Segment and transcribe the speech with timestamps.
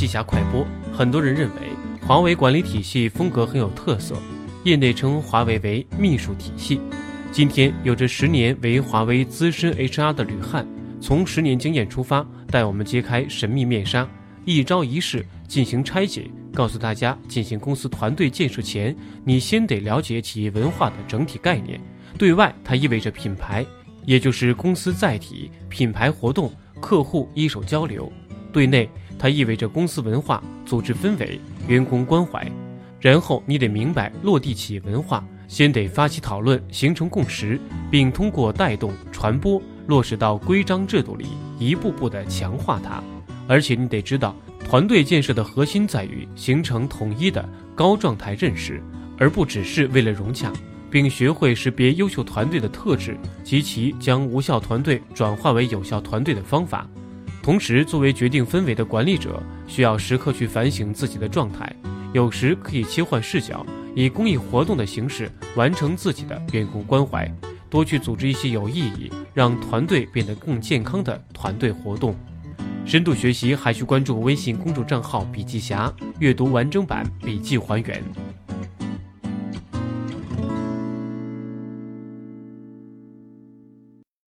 [0.00, 0.66] 记侠快播。
[0.90, 1.60] 很多人认为
[2.00, 4.16] 华为管理体系风格很有特色，
[4.64, 6.80] 业内称华为为秘书体系。
[7.30, 10.66] 今天，有着十年为华为资深 HR 的吕汉，
[11.02, 14.08] 从十年经验出发，带我们揭开神秘面纱，
[14.46, 21.78] 一招一式进行拆解，告诉大家，进行公司团队建设前，你先得了解企业文化的整体概念。
[22.16, 23.66] 对外，它意味着品牌，
[24.06, 28.10] 也就是公司载体、品牌活动、客户一手交流；
[28.50, 28.88] 对内，
[29.20, 31.38] 它意味着公司文化、组织氛围、
[31.68, 32.50] 员工关怀。
[32.98, 35.22] 然后，你得明白落地企业文化。
[35.46, 41.26] 先得发起讨论，形成共识，并通过带动、传播、落实到规章制度里，
[41.58, 43.02] 一步步地强化它。
[43.48, 44.32] 而且你得知道，
[44.64, 48.80] 团队建设的核心在于形成统一的高状态认识，
[49.18, 50.52] 而不只是为了融洽，
[50.88, 56.88] 并学会识别优秀团队的特质及其将无效团队转化为有效团队的方法。
[57.42, 61.74] 同时，作为决定氛围的管理者，需要时刻去反省自己的状态，
[62.12, 63.64] 有时可以切换视角。
[63.92, 67.28] 以公益活动的形式完成自己的员工关怀，
[67.68, 72.14] 多去组织一些有意义、让团队变得更健康的团队活动。
[72.84, 78.29] 深度学习还需关注微信公众账号“笔记侠”，阅读完整版笔记还原。